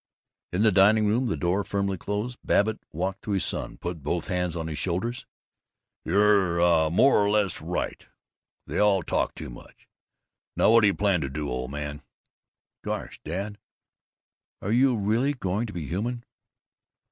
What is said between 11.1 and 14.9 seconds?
to do, old man?" "Gosh, dad, are